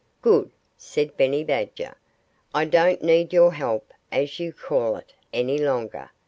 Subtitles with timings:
[0.23, 0.49] "Good!"
[0.79, 1.93] said Benny Badger.
[2.55, 6.09] "I don't need your 'help,' as you call it, any longer.